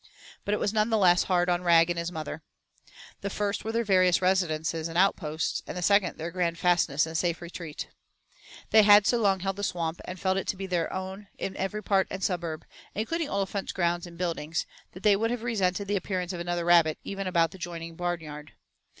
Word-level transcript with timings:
But 0.45 0.55
it 0.55 0.59
was 0.59 0.73
none 0.73 0.89
the 0.89 0.97
less 0.97 1.25
hard 1.25 1.47
on 1.47 1.61
Rag 1.61 1.91
and 1.91 1.99
his 1.99 2.11
mother. 2.11 2.41
The 3.19 3.29
first 3.29 3.63
were 3.63 3.71
their 3.71 3.83
various 3.83 4.19
residences 4.19 4.87
and 4.87 4.97
outposts, 4.97 5.61
and 5.67 5.77
the 5.77 5.83
second 5.83 6.17
their 6.17 6.31
grand 6.31 6.57
fastness 6.57 7.05
and 7.05 7.15
safe 7.15 7.39
retreat. 7.39 7.87
They 8.71 8.81
had 8.81 9.05
so 9.05 9.19
long 9.19 9.41
held 9.41 9.57
the 9.57 9.63
Swamp 9.63 10.01
and 10.05 10.19
felt 10.19 10.37
it 10.39 10.47
to 10.47 10.57
be 10.57 10.65
their 10.65 10.87
very 10.87 10.99
own 10.99 11.27
in 11.37 11.55
every 11.55 11.83
part 11.83 12.07
and 12.09 12.23
suburb 12.23 12.65
including 12.95 13.29
Olifant's 13.29 13.73
grounds 13.73 14.07
and 14.07 14.17
buildings 14.17 14.65
that 14.93 15.03
they 15.03 15.15
would 15.15 15.29
have 15.29 15.43
resented 15.43 15.87
the 15.87 15.97
appearance 15.97 16.33
of 16.33 16.39
another 16.39 16.65
rabbit 16.65 16.97
even 17.03 17.27
about 17.27 17.51
the 17.51 17.57
adjoining 17.57 17.95
barnyard. 17.95 18.53